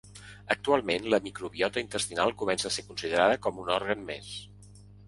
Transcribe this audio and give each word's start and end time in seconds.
Actualment, 0.55 1.05
la 1.13 1.19
microbiota 1.27 1.83
intestinal 1.83 2.35
comença 2.43 2.71
a 2.73 2.77
ser 2.79 2.87
considerada 2.89 3.39
com 3.47 3.65
un 3.67 3.73
òrgan 3.79 4.07
més. 4.13 4.35